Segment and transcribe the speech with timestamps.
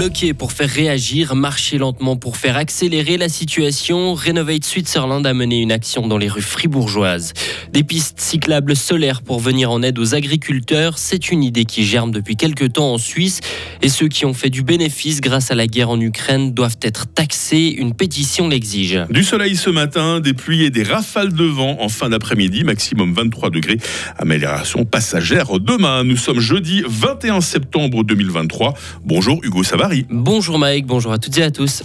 [0.00, 5.60] Bloquer pour faire réagir, marcher lentement pour faire accélérer la situation, Renovate Switzerland a mené
[5.60, 7.34] une action dans les rues fribourgeoises.
[7.74, 12.12] Des pistes cyclables solaires pour venir en aide aux agriculteurs, c'est une idée qui germe
[12.12, 13.40] depuis quelques temps en Suisse
[13.82, 17.04] et ceux qui ont fait du bénéfice grâce à la guerre en Ukraine doivent être
[17.12, 18.98] taxés, une pétition l'exige.
[19.10, 23.12] Du soleil ce matin, des pluies et des rafales de vent en fin d'après-midi, maximum
[23.12, 23.76] 23 degrés,
[24.16, 26.04] amélioration passagère demain.
[26.04, 28.72] Nous sommes jeudi 21 septembre 2023.
[29.04, 29.90] Bonjour Hugo Savary.
[30.08, 31.82] Bonjour Mike, bonjour à toutes et à tous.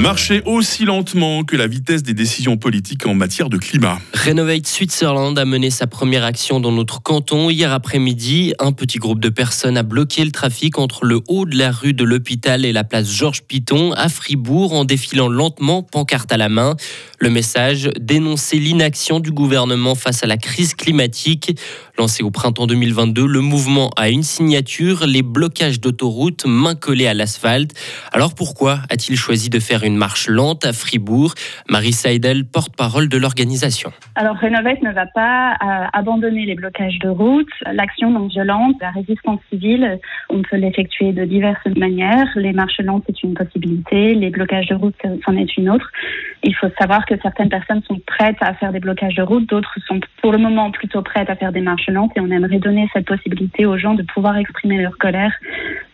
[0.00, 3.98] Marcher aussi lentement que la vitesse des décisions politiques en matière de climat.
[4.12, 8.54] Renovate Switzerland a mené sa première action dans notre canton hier après-midi.
[8.58, 11.94] Un petit groupe de personnes a bloqué le trafic entre le haut de la rue
[11.94, 16.48] de l'hôpital et la place Georges Piton à Fribourg en défilant lentement, pancarte à la
[16.48, 16.76] main.
[17.18, 21.58] Le message dénoncer l'inaction du gouvernement face à la crise climatique.
[21.96, 27.14] Lancé au printemps 2022, le mouvement a une signature, les blocages d'autoroutes, main collée à
[27.14, 27.70] l'asphalte.
[28.12, 31.34] Alors pourquoi a-t-il choisi de faire une marche lente à Fribourg?
[31.70, 33.92] Marie Seidel, porte-parole de l'organisation.
[34.16, 37.46] Alors Renovate ne va pas euh, abandonner les blocages de route.
[37.72, 40.00] L'action non violente, la résistance civile,
[40.30, 42.26] on peut l'effectuer de diverses manières.
[42.34, 44.14] Les marches lentes, c'est une possibilité.
[44.14, 45.92] Les blocages de route, c'en est une autre.
[46.46, 49.74] Il faut savoir que certaines personnes sont prêtes à faire des blocages de route, d'autres
[49.86, 52.86] sont pour le moment plutôt prêtes à faire des marches lentes et on aimerait donner
[52.92, 55.32] cette possibilité aux gens de pouvoir exprimer leur colère,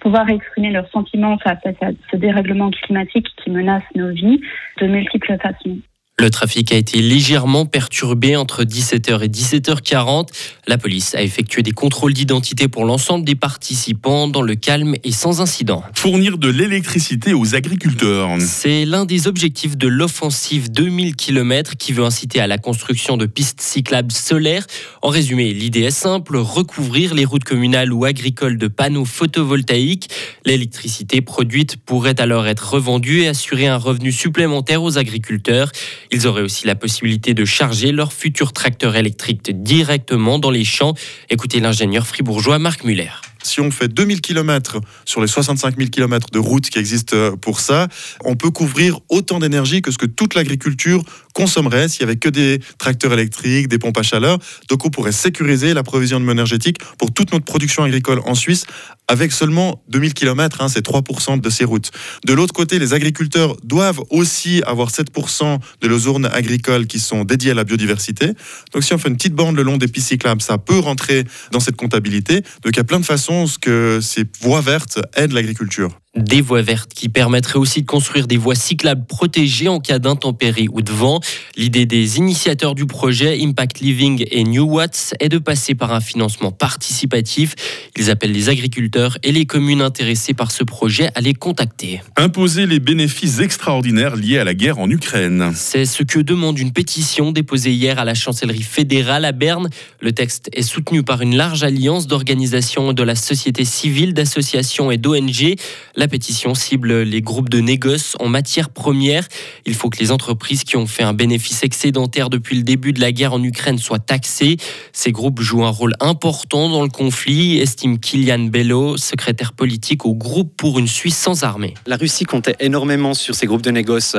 [0.00, 4.40] pouvoir exprimer leurs sentiments face à ce dérèglement climatique qui menace nos vies
[4.80, 5.78] de multiples façons.
[6.20, 10.28] Le trafic a été légèrement perturbé entre 17h et 17h40.
[10.66, 15.12] La police a effectué des contrôles d'identité pour l'ensemble des participants dans le calme et
[15.12, 15.82] sans incident.
[15.94, 18.28] Fournir de l'électricité aux agriculteurs.
[18.38, 23.24] C'est l'un des objectifs de l'offensive 2000 km qui veut inciter à la construction de
[23.24, 24.66] pistes cyclables solaires.
[25.00, 30.10] En résumé, l'idée est simple, recouvrir les routes communales ou agricoles de panneaux photovoltaïques.
[30.44, 35.72] L'électricité produite pourrait alors être revendue et assurer un revenu supplémentaire aux agriculteurs.
[36.12, 40.94] Ils auraient aussi la possibilité de charger leur futur tracteur électrique directement dans les champs.
[41.28, 43.29] Écoutez l'ingénieur fribourgeois Marc Muller.
[43.42, 47.36] Si on fait 2000 km sur les 65 000 km de routes qui existent euh,
[47.36, 47.88] pour ça,
[48.24, 51.02] on peut couvrir autant d'énergie que ce que toute l'agriculture
[51.34, 54.38] consommerait s'il n'y avait que des tracteurs électriques, des pompes à chaleur.
[54.68, 58.64] Donc on pourrait sécuriser l'approvisionnement énergétique pour toute notre production agricole en Suisse
[59.08, 61.90] avec seulement 2000 km, hein, c'est 3% de ces routes.
[62.24, 67.24] De l'autre côté, les agriculteurs doivent aussi avoir 7% de leurs zones agricoles qui sont
[67.24, 68.32] dédiées à la biodiversité.
[68.72, 71.24] Donc si on fait une petite bande le long des pistes cyclables, ça peut rentrer
[71.50, 72.42] dans cette comptabilité.
[72.62, 73.29] Donc il y a plein de façons
[73.60, 76.00] que ces voies vertes aident l'agriculture.
[76.16, 80.66] Des voies vertes qui permettraient aussi de construire des voies cyclables protégées en cas d'intempéries
[80.68, 81.20] ou de vent.
[81.56, 86.00] L'idée des initiateurs du projet Impact Living et New Watts est de passer par un
[86.00, 87.54] financement participatif.
[87.96, 92.00] Ils appellent les agriculteurs et les communes intéressées par ce projet à les contacter.
[92.16, 95.52] Imposer les bénéfices extraordinaires liés à la guerre en Ukraine.
[95.54, 99.70] C'est ce que demande une pétition déposée hier à la chancellerie fédérale à Berne.
[100.00, 104.96] Le texte est soutenu par une large alliance d'organisations de la société civile, d'associations et
[104.96, 105.54] d'ONG.
[106.00, 109.28] La pétition cible les groupes de négoce en matière première.
[109.66, 113.02] Il faut que les entreprises qui ont fait un bénéfice excédentaire depuis le début de
[113.02, 114.56] la guerre en Ukraine soient taxées.
[114.94, 120.14] Ces groupes jouent un rôle important dans le conflit, estime Kylian Bello, secrétaire politique au
[120.14, 121.74] groupe pour une Suisse sans armée.
[121.84, 124.16] La Russie comptait énormément sur ces groupes de négoce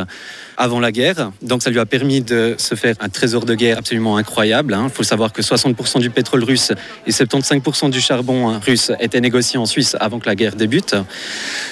[0.58, 3.80] avant la guerre, donc ça lui a permis de se faire un trésor de guerre
[3.80, 4.78] absolument incroyable.
[4.84, 6.74] Il faut savoir que 60% du pétrole russe
[7.08, 10.96] et 75% du charbon russe étaient négociés en Suisse avant que la guerre débute.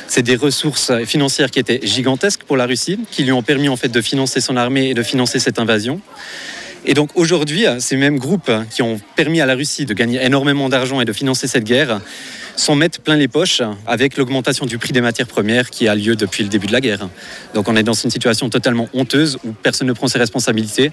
[0.09, 3.77] C'est des ressources financières qui étaient gigantesques pour la Russie, qui lui ont permis en
[3.77, 6.01] fait de financer son armée et de financer cette invasion.
[6.83, 10.67] Et donc aujourd'hui, ces mêmes groupes qui ont permis à la Russie de gagner énormément
[10.67, 12.01] d'argent et de financer cette guerre
[12.55, 16.15] s'en mettent plein les poches avec l'augmentation du prix des matières premières qui a lieu
[16.15, 17.07] depuis le début de la guerre.
[17.53, 20.91] Donc on est dans une situation totalement honteuse où personne ne prend ses responsabilités,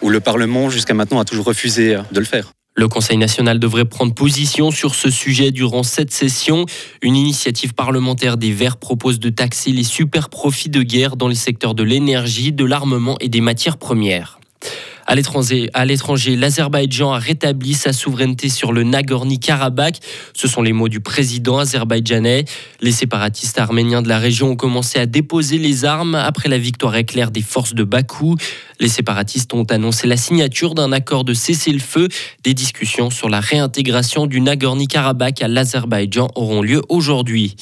[0.00, 2.52] où le Parlement jusqu'à maintenant a toujours refusé de le faire.
[2.74, 6.64] Le Conseil national devrait prendre position sur ce sujet durant cette session.
[7.02, 11.34] Une initiative parlementaire des Verts propose de taxer les super profits de guerre dans les
[11.34, 14.40] secteurs de l'énergie, de l'armement et des matières premières.
[15.06, 19.98] À l'étranger, l'Azerbaïdjan a rétabli sa souveraineté sur le Nagorno-Karabakh.
[20.34, 22.44] Ce sont les mots du président azerbaïdjanais.
[22.80, 26.96] Les séparatistes arméniens de la région ont commencé à déposer les armes après la victoire
[26.96, 28.36] éclair des forces de Bakou.
[28.80, 32.08] Les séparatistes ont annoncé la signature d'un accord de cessez-le-feu.
[32.44, 37.56] Des discussions sur la réintégration du Nagorno-Karabakh à l'Azerbaïdjan auront lieu aujourd'hui.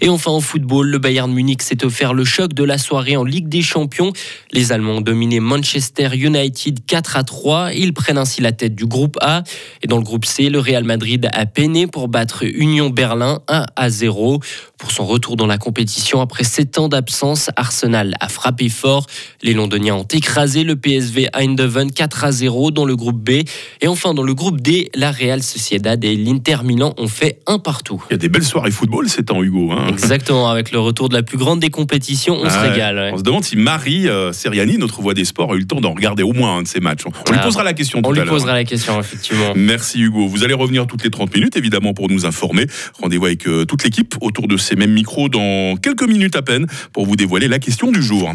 [0.00, 3.24] Et enfin en football, le Bayern Munich s'est offert le choc de la soirée en
[3.24, 4.12] Ligue des Champions.
[4.52, 7.72] Les Allemands ont dominé Manchester United 4 à 3.
[7.74, 9.42] Ils prennent ainsi la tête du groupe A.
[9.82, 13.66] Et dans le groupe C, le Real Madrid a peiné pour battre Union Berlin 1
[13.76, 14.40] à 0.
[14.84, 17.48] Pour son retour dans la compétition après 7 ans d'absence.
[17.56, 19.06] Arsenal a frappé fort.
[19.40, 23.44] Les Londoniens ont écrasé le PSV Eindhoven 4 à 0 dans le groupe B.
[23.80, 27.58] Et enfin, dans le groupe D, la Real Sociedad et l'Inter Milan ont fait un
[27.58, 28.04] partout.
[28.10, 29.72] Il y a des belles soirées football ces temps, Hugo.
[29.72, 29.86] Hein.
[29.88, 33.10] Exactement, avec le retour de la plus grande des compétitions, on se régale.
[33.14, 35.80] On se demande si Marie euh, Seriani, notre voix des sports, a eu le temps
[35.80, 37.04] d'en regarder au moins un de ces matchs.
[37.06, 38.24] On lui ah, posera la question tout à l'heure.
[38.24, 39.54] On lui posera la question, effectivement.
[39.56, 40.28] Merci Hugo.
[40.28, 42.66] Vous allez revenir toutes les 30 minutes, évidemment, pour nous informer.
[43.00, 46.66] Rendez-vous avec euh, toute l'équipe autour de ces mêmes micros dans quelques minutes à peine
[46.92, 48.32] pour vous dévoiler la question du jour.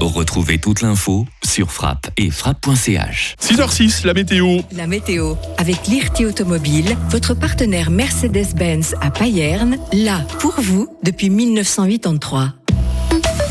[0.00, 3.34] Retrouvez toute l'info sur frappe et frappe.ch.
[3.40, 4.60] 6h06, la météo.
[4.72, 12.54] La météo, avec l'IRT Automobile, votre partenaire Mercedes-Benz à Payerne, là pour vous depuis 1983.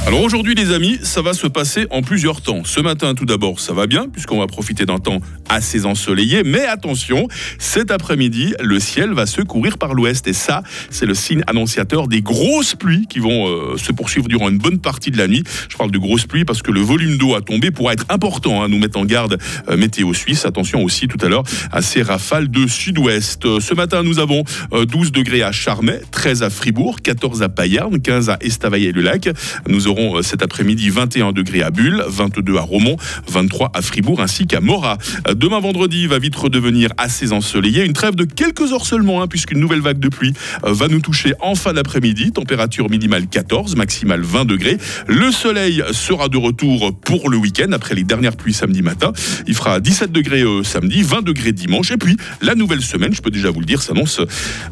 [0.08, 2.64] Alors aujourd'hui les amis, ça va se passer en plusieurs temps.
[2.64, 5.20] Ce matin tout d'abord ça va bien puisqu'on va profiter d'un temps
[5.50, 10.62] assez ensoleillé, mais attention, cet après-midi le ciel va se couvrir par l'ouest et ça
[10.92, 14.78] c'est le signe annonciateur des grosses pluies qui vont euh, se poursuivre durant une bonne
[14.78, 15.44] partie de la nuit.
[15.70, 18.62] Je parle de grosses pluies parce que le volume d'eau à tomber pourra être important,
[18.62, 18.68] à hein.
[18.68, 20.46] nous mettre en garde euh, météo suisse.
[20.46, 23.60] Attention aussi tout à l'heure à ces rafales de sud-ouest.
[23.60, 28.00] Ce matin nous avons 12 euh, degrés à Charmey, 13 à Fribourg, 14 à Payerne,
[28.00, 29.30] 15 à Estavayer-le-Lac.
[29.68, 32.98] Nous aurons euh, cet après-midi 21 degrés à Bulle, 22 à Romont,
[33.28, 34.98] 23 à Fribourg ainsi qu'à Morat.
[35.28, 37.86] Euh, demain vendredi va vite redevenir assez ensoleillé.
[37.86, 40.34] Une trêve de quelques heures seulement, hein, puisqu'une nouvelle vague de pluie
[40.64, 42.32] euh, va nous toucher en fin d'après-midi.
[42.32, 44.78] Température minimale 14, maximale 20 degrés.
[45.08, 49.14] Le soleil sera de retour pour le week-end après les dernières pluies samedi matin.
[49.48, 51.92] Il fera 17 degrés samedi, 20 degrés dimanche.
[51.92, 54.22] Et puis la nouvelle semaine, je peux déjà vous le dire, s'annonce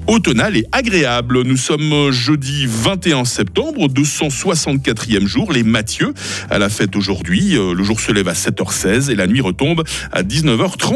[0.07, 1.43] automnale et agréable.
[1.43, 6.13] Nous sommes jeudi 21 septembre, 264e jour, les Mathieu
[6.49, 7.57] à la fête aujourd'hui.
[7.57, 10.91] Euh, le jour se lève à 7h16 et la nuit retombe à 19h30.